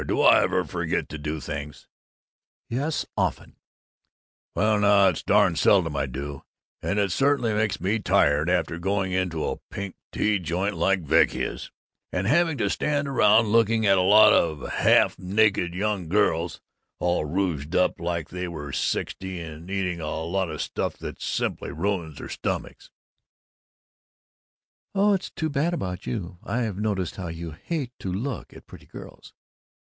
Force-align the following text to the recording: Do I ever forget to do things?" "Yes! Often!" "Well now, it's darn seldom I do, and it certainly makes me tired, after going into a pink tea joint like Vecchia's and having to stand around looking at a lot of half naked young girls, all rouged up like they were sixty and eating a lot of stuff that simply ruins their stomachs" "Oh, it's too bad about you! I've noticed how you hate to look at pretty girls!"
Do 0.07 0.21
I 0.21 0.41
ever 0.41 0.63
forget 0.65 1.09
to 1.09 1.19
do 1.19 1.39
things?" 1.39 1.85
"Yes! 2.71 3.05
Often!" 3.15 3.57
"Well 4.55 4.79
now, 4.79 5.09
it's 5.09 5.21
darn 5.21 5.55
seldom 5.55 5.95
I 5.95 6.07
do, 6.07 6.43
and 6.81 6.97
it 6.97 7.11
certainly 7.11 7.53
makes 7.53 7.79
me 7.79 7.99
tired, 7.99 8.49
after 8.49 8.79
going 8.79 9.11
into 9.11 9.45
a 9.45 9.59
pink 9.69 9.93
tea 10.11 10.39
joint 10.39 10.73
like 10.75 11.01
Vecchia's 11.03 11.69
and 12.11 12.25
having 12.25 12.57
to 12.57 12.69
stand 12.71 13.07
around 13.07 13.49
looking 13.49 13.85
at 13.85 13.99
a 13.99 14.01
lot 14.01 14.33
of 14.33 14.67
half 14.69 15.19
naked 15.19 15.75
young 15.75 16.09
girls, 16.09 16.59
all 16.97 17.23
rouged 17.23 17.75
up 17.75 17.99
like 17.99 18.29
they 18.29 18.47
were 18.47 18.71
sixty 18.73 19.39
and 19.39 19.69
eating 19.69 20.01
a 20.01 20.09
lot 20.21 20.49
of 20.49 20.63
stuff 20.63 20.97
that 20.97 21.21
simply 21.21 21.71
ruins 21.71 22.17
their 22.17 22.27
stomachs" 22.27 22.89
"Oh, 24.95 25.13
it's 25.13 25.29
too 25.29 25.49
bad 25.51 25.75
about 25.75 26.07
you! 26.07 26.39
I've 26.43 26.79
noticed 26.79 27.17
how 27.17 27.27
you 27.27 27.51
hate 27.51 27.91
to 27.99 28.11
look 28.11 28.51
at 28.51 28.65
pretty 28.65 28.87
girls!" 28.87 29.33